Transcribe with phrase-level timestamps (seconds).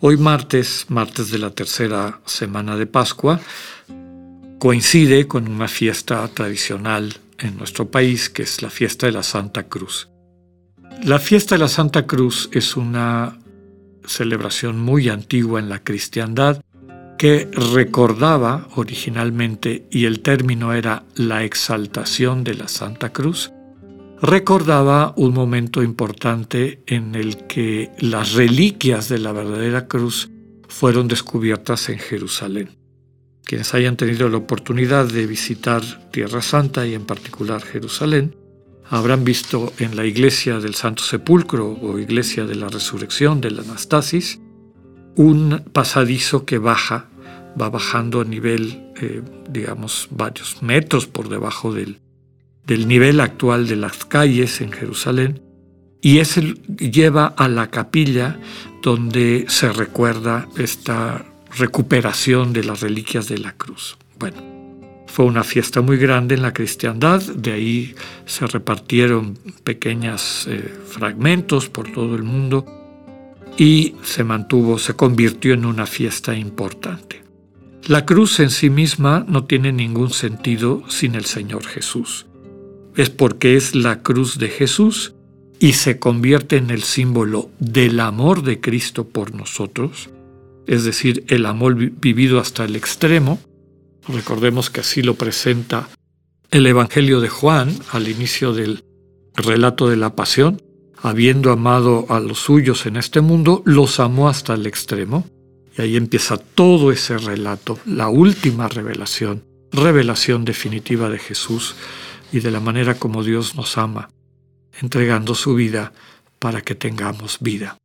[0.00, 3.40] Hoy martes, martes de la tercera semana de Pascua,
[4.60, 9.64] coincide con una fiesta tradicional en nuestro país, que es la fiesta de la Santa
[9.64, 10.08] Cruz.
[11.02, 13.40] La fiesta de la Santa Cruz es una
[14.06, 16.62] celebración muy antigua en la cristiandad
[17.18, 23.50] que recordaba originalmente, y el término era la exaltación de la Santa Cruz,
[24.22, 30.30] recordaba un momento importante en el que las reliquias de la verdadera cruz
[30.68, 32.76] fueron descubiertas en Jerusalén.
[33.44, 38.36] Quienes hayan tenido la oportunidad de visitar Tierra Santa y en particular Jerusalén,
[38.90, 43.62] habrán visto en la iglesia del Santo Sepulcro o iglesia de la Resurrección de la
[43.62, 44.40] Anastasis
[45.16, 47.08] un pasadizo que baja,
[47.60, 51.98] va bajando a nivel, eh, digamos, varios metros por debajo del,
[52.68, 55.40] del nivel actual de las calles en Jerusalén
[56.00, 58.38] y ese lleva a la capilla
[58.82, 61.24] donde se recuerda esta
[61.56, 63.96] recuperación de las reliquias de la cruz.
[64.18, 64.36] Bueno,
[65.06, 67.94] fue una fiesta muy grande en la cristiandad, de ahí
[68.26, 72.66] se repartieron pequeños eh, fragmentos por todo el mundo
[73.56, 77.24] y se mantuvo, se convirtió en una fiesta importante.
[77.86, 82.27] La cruz en sí misma no tiene ningún sentido sin el Señor Jesús
[82.98, 85.14] es porque es la cruz de Jesús
[85.60, 90.10] y se convierte en el símbolo del amor de Cristo por nosotros,
[90.66, 93.38] es decir, el amor vivido hasta el extremo.
[94.08, 95.88] Recordemos que así lo presenta
[96.50, 98.82] el Evangelio de Juan al inicio del
[99.34, 100.60] relato de la pasión.
[101.00, 105.24] Habiendo amado a los suyos en este mundo, los amó hasta el extremo.
[105.76, 111.76] Y ahí empieza todo ese relato, la última revelación, revelación definitiva de Jesús
[112.32, 114.10] y de la manera como Dios nos ama,
[114.80, 115.92] entregando su vida
[116.38, 117.78] para que tengamos vida.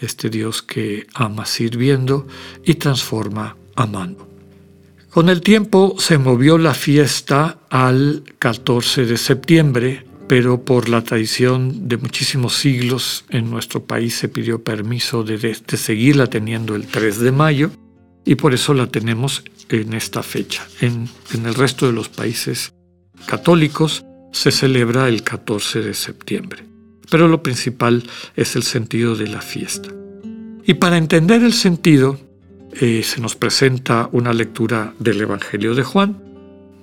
[0.00, 2.26] Este Dios que ama sirviendo
[2.64, 4.28] y transforma amando.
[5.10, 11.88] Con el tiempo se movió la fiesta al 14 de septiembre, pero por la tradición
[11.88, 17.32] de muchísimos siglos en nuestro país se pidió permiso de, seguirla teniendo el 3 de
[17.32, 17.70] mayo
[18.24, 20.66] y por eso la tenemos en esta fecha.
[20.80, 22.72] En, en el resto de los países
[23.26, 26.64] católicos se celebra el 14 de septiembre,
[27.10, 28.02] pero lo principal
[28.36, 29.90] es el sentido de la fiesta.
[30.64, 32.18] Y para entender el sentido,
[32.80, 36.22] eh, se nos presenta una lectura del Evangelio de Juan,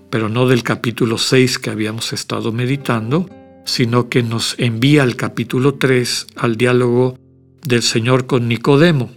[0.10, 3.30] pero no del capítulo 6 que habíamos estado meditando,
[3.66, 7.18] sino que nos envía al capítulo 3 al diálogo
[7.66, 9.12] del Señor con Nicodemo,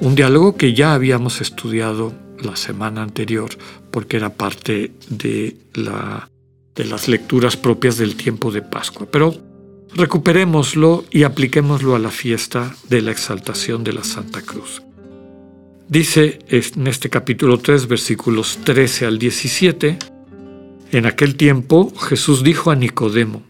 [0.00, 3.50] un diálogo que ya habíamos estudiado la semana anterior
[3.90, 6.28] porque era parte de la
[6.74, 9.06] de las lecturas propias del tiempo de Pascua.
[9.10, 9.34] Pero
[9.94, 14.82] recuperémoslo y apliquémoslo a la fiesta de la exaltación de la Santa Cruz.
[15.88, 19.98] Dice en este capítulo 3, versículos 13 al 17,
[20.92, 23.42] en aquel tiempo Jesús dijo a Nicodemo,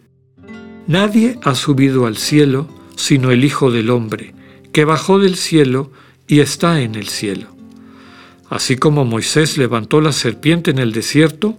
[0.87, 4.35] Nadie ha subido al cielo sino el Hijo del Hombre,
[4.73, 5.91] que bajó del cielo
[6.27, 7.49] y está en el cielo.
[8.49, 11.59] Así como Moisés levantó la serpiente en el desierto,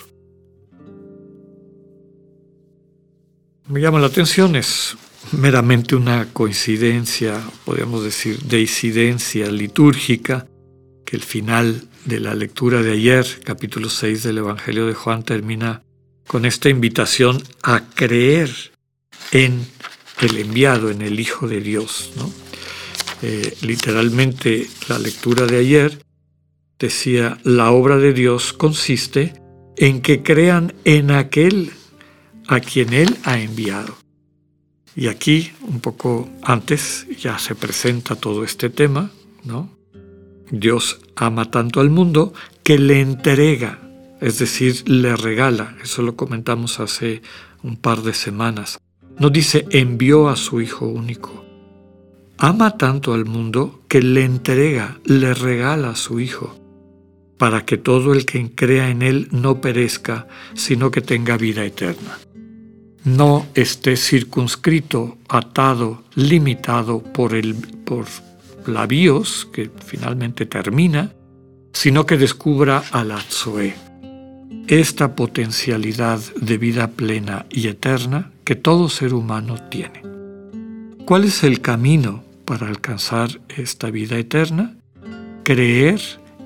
[3.71, 4.97] Me llama la atención, es
[5.31, 10.45] meramente una coincidencia, podríamos decir, deincidencia litúrgica,
[11.05, 15.83] que el final de la lectura de ayer, capítulo 6 del Evangelio de Juan, termina
[16.27, 18.51] con esta invitación a creer
[19.31, 19.65] en
[20.19, 22.11] el enviado, en el Hijo de Dios.
[23.21, 26.03] Eh, literalmente la lectura de ayer
[26.77, 29.33] decía, la obra de Dios consiste
[29.77, 31.71] en que crean en aquel
[32.51, 33.95] a quien Él ha enviado.
[34.93, 39.09] Y aquí, un poco antes, ya se presenta todo este tema,
[39.45, 39.69] ¿no?
[40.51, 43.79] Dios ama tanto al mundo que le entrega,
[44.19, 45.77] es decir, le regala.
[45.81, 47.21] Eso lo comentamos hace
[47.63, 48.81] un par de semanas.
[49.17, 51.45] No dice envió a su Hijo único.
[52.37, 56.59] Ama tanto al mundo que le entrega, le regala a su Hijo,
[57.37, 62.19] para que todo el que crea en Él no perezca, sino que tenga vida eterna.
[63.03, 68.05] No esté circunscrito, atado, limitado por, el, por
[68.67, 71.11] la bios, que finalmente termina,
[71.73, 73.73] sino que descubra a la Zoe,
[74.67, 80.03] esta potencialidad de vida plena y eterna que todo ser humano tiene.
[81.05, 84.75] ¿Cuál es el camino para alcanzar esta vida eterna?
[85.43, 85.99] Creer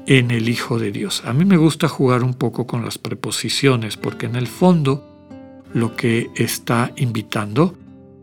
[0.08, 1.24] en el Hijo de Dios.
[1.26, 5.15] A mí me gusta jugar un poco con las preposiciones porque en el fondo
[5.76, 7.76] lo que está invitando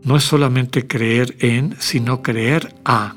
[0.03, 3.15] no es solamente creer en, sino creer a.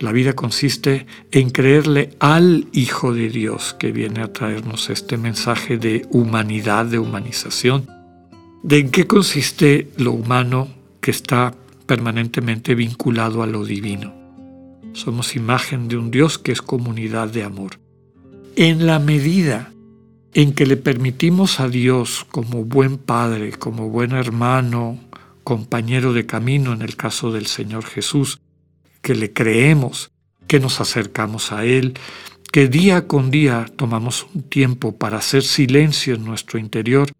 [0.00, 5.76] La vida consiste en creerle al Hijo de Dios que viene a traernos este mensaje
[5.76, 7.86] de humanidad, de humanización.
[8.62, 10.68] ¿De en qué consiste lo humano
[11.02, 11.54] que está
[11.86, 14.14] permanentemente vinculado a lo divino?
[14.94, 17.78] Somos imagen de un Dios que es comunidad de amor.
[18.56, 19.73] En la medida
[20.34, 24.98] en que le permitimos a Dios como buen padre, como buen hermano,
[25.44, 28.40] compañero de camino en el caso del Señor Jesús,
[29.00, 30.10] que le creemos,
[30.48, 31.94] que nos acercamos a Él,
[32.50, 37.10] que día con día tomamos un tiempo para hacer silencio en nuestro interior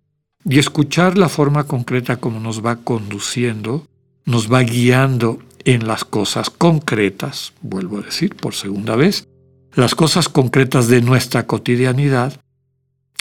[0.45, 3.87] y escuchar la forma concreta como nos va conduciendo,
[4.25, 9.29] nos va guiando en las cosas concretas, vuelvo a decir por segunda vez,
[9.75, 12.41] las cosas concretas de nuestra cotidianidad,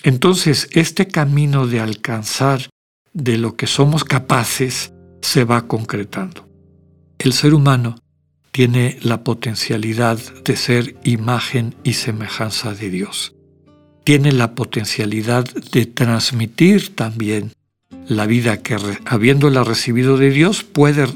[0.04, 2.70] entonces este camino de alcanzar
[3.14, 6.48] de lo que somos capaces se va concretando.
[7.18, 7.96] El ser humano
[8.52, 13.34] tiene la potencialidad de ser imagen y semejanza de Dios.
[14.04, 17.54] Tiene la potencialidad de transmitir también
[18.08, 21.08] la vida que habiéndola recibido de Dios puede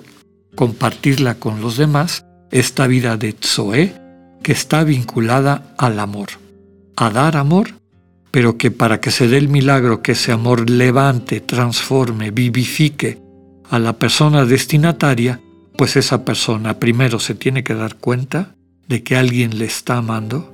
[0.55, 3.93] compartirla con los demás, esta vida de Zoe
[4.41, 6.29] que está vinculada al amor,
[6.95, 7.73] a dar amor,
[8.31, 13.21] pero que para que se dé el milagro que ese amor levante, transforme, vivifique
[13.69, 15.41] a la persona destinataria,
[15.77, 18.55] pues esa persona primero se tiene que dar cuenta
[18.87, 20.53] de que alguien le está amando,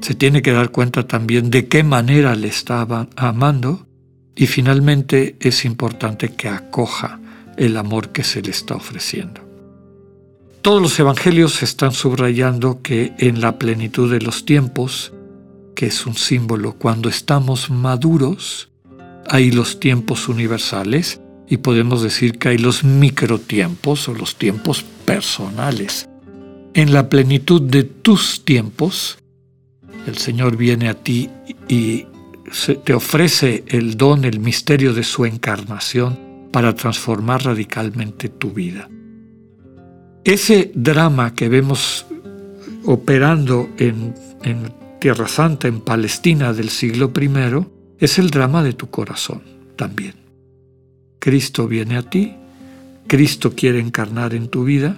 [0.00, 3.86] se tiene que dar cuenta también de qué manera le estaba amando
[4.36, 7.20] y finalmente es importante que acoja
[7.56, 9.40] el amor que se le está ofreciendo.
[10.62, 15.12] Todos los evangelios están subrayando que en la plenitud de los tiempos,
[15.74, 18.70] que es un símbolo cuando estamos maduros,
[19.28, 26.08] hay los tiempos universales y podemos decir que hay los microtiempos o los tiempos personales.
[26.74, 29.18] En la plenitud de tus tiempos,
[30.06, 31.30] el Señor viene a ti
[31.68, 32.06] y
[32.84, 36.18] te ofrece el don, el misterio de su encarnación
[36.52, 38.88] para transformar radicalmente tu vida.
[40.24, 42.06] Ese drama que vemos
[42.84, 47.66] operando en, en Tierra Santa, en Palestina del siglo I,
[47.98, 49.42] es el drama de tu corazón
[49.76, 50.14] también.
[51.18, 52.32] Cristo viene a ti,
[53.06, 54.96] Cristo quiere encarnar en tu vida,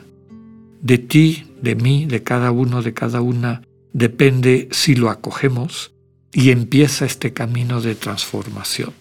[0.80, 3.62] de ti, de mí, de cada uno, de cada una,
[3.92, 5.92] depende si lo acogemos
[6.32, 8.92] y empieza este camino de transformación.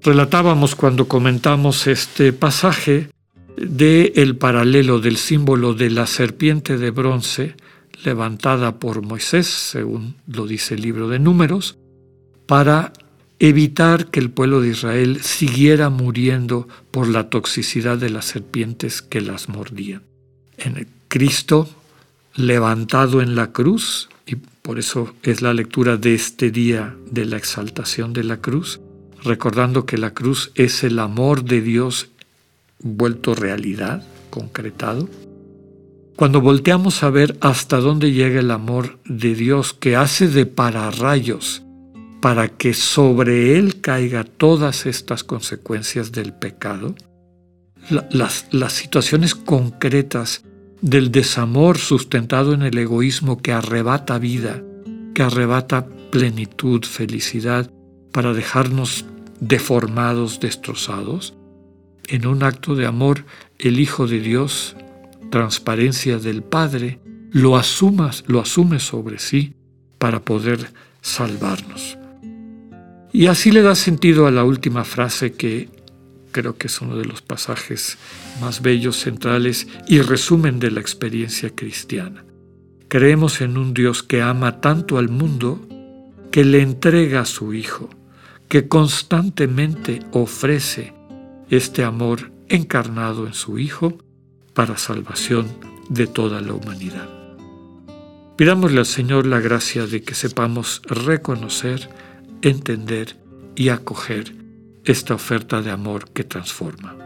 [0.00, 3.10] Relatábamos cuando comentamos este pasaje
[3.58, 7.56] de el paralelo del símbolo de la serpiente de bronce
[8.04, 11.78] levantada por Moisés, según lo dice el libro de Números,
[12.46, 12.92] para
[13.38, 19.20] evitar que el pueblo de Israel siguiera muriendo por la toxicidad de las serpientes que
[19.20, 20.02] las mordían.
[20.56, 21.68] En Cristo
[22.34, 27.36] levantado en la cruz, y por eso es la lectura de este día de la
[27.36, 28.80] exaltación de la cruz,
[29.22, 32.08] recordando que la cruz es el amor de Dios
[32.80, 35.08] vuelto realidad, concretado.
[36.16, 41.62] Cuando volteamos a ver hasta dónde llega el amor de Dios que hace de pararrayos
[42.22, 46.94] para que sobre él caiga todas estas consecuencias del pecado,
[48.10, 50.42] las, las situaciones concretas
[50.80, 54.62] del desamor sustentado en el egoísmo que arrebata vida,
[55.14, 57.70] que arrebata plenitud, felicidad,
[58.10, 59.04] para dejarnos
[59.40, 61.34] deformados, destrozados,
[62.08, 63.26] en un acto de amor
[63.58, 64.76] el Hijo de Dios,
[65.30, 69.54] transparencia del Padre, lo, asumas, lo asume sobre sí
[69.98, 71.98] para poder salvarnos.
[73.12, 75.70] Y así le da sentido a la última frase que
[76.32, 77.96] creo que es uno de los pasajes
[78.42, 82.24] más bellos, centrales y resumen de la experiencia cristiana.
[82.88, 85.66] Creemos en un Dios que ama tanto al mundo
[86.30, 87.88] que le entrega a su Hijo,
[88.48, 90.92] que constantemente ofrece
[91.48, 93.96] este amor encarnado en su Hijo
[94.56, 95.46] para salvación
[95.90, 97.08] de toda la humanidad.
[98.36, 101.90] Pidámosle al Señor la gracia de que sepamos reconocer,
[102.40, 103.16] entender
[103.54, 104.34] y acoger
[104.84, 106.96] esta oferta de amor que transforma.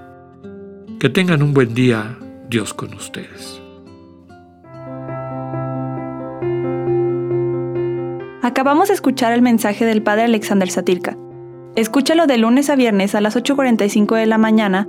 [1.01, 2.17] Que tengan un buen día,
[2.49, 3.61] Dios con ustedes.
[8.43, 11.17] Acabamos de escuchar el mensaje del Padre Alexander Satirka.
[11.75, 14.89] Escúchalo de lunes a viernes a las 8.45 de la mañana